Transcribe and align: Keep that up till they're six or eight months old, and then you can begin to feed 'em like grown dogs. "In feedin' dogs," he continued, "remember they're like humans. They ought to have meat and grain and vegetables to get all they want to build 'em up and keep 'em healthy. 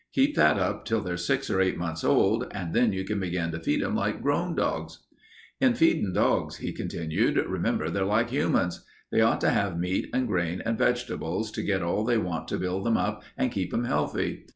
Keep 0.13 0.35
that 0.35 0.57
up 0.57 0.83
till 0.85 1.01
they're 1.01 1.15
six 1.15 1.47
or 1.47 1.61
eight 1.61 1.77
months 1.77 2.03
old, 2.03 2.47
and 2.49 2.73
then 2.73 2.91
you 2.91 3.03
can 3.05 3.19
begin 3.19 3.51
to 3.51 3.59
feed 3.59 3.83
'em 3.83 3.93
like 3.95 4.23
grown 4.23 4.55
dogs. 4.55 5.03
"In 5.59 5.75
feedin' 5.75 6.11
dogs," 6.11 6.57
he 6.57 6.71
continued, 6.73 7.37
"remember 7.37 7.87
they're 7.91 8.03
like 8.03 8.31
humans. 8.31 8.83
They 9.11 9.21
ought 9.21 9.41
to 9.41 9.51
have 9.51 9.77
meat 9.77 10.09
and 10.11 10.25
grain 10.27 10.59
and 10.65 10.75
vegetables 10.75 11.51
to 11.51 11.61
get 11.61 11.83
all 11.83 12.03
they 12.03 12.17
want 12.17 12.47
to 12.47 12.57
build 12.57 12.87
'em 12.87 12.97
up 12.97 13.21
and 13.37 13.51
keep 13.51 13.71
'em 13.75 13.83
healthy. 13.83 14.45